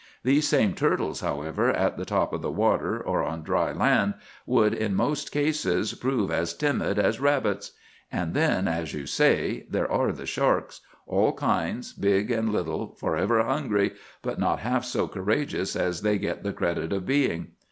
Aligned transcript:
These 0.23 0.47
same 0.47 0.73
turtles, 0.73 1.19
however, 1.19 1.69
at 1.69 1.95
the 1.95 2.05
top 2.05 2.33
of 2.33 2.41
the 2.41 2.49
water 2.49 2.99
or 2.99 3.23
on 3.23 3.43
dry 3.43 3.71
land 3.71 4.15
would, 4.47 4.73
in 4.73 4.95
most 4.95 5.31
cases, 5.31 5.93
prove 5.93 6.31
as 6.31 6.55
timid 6.55 6.97
as 6.97 7.19
rabbits. 7.19 7.73
And 8.11 8.33
then, 8.33 8.67
as 8.67 8.95
you 8.95 9.05
say, 9.05 9.67
there 9.69 9.91
are 9.91 10.11
the 10.11 10.25
sharks,—all 10.25 11.33
kinds, 11.33 11.93
big 11.93 12.31
and 12.31 12.51
little, 12.51 12.95
forever 12.95 13.43
hungry, 13.43 13.91
but 14.23 14.39
not 14.39 14.57
half 14.61 14.85
so 14.85 15.07
courageous 15.07 15.75
as 15.75 16.01
they 16.01 16.17
get 16.17 16.41
the 16.41 16.51
credit 16.51 16.91
of 16.91 17.05
being. 17.05 17.49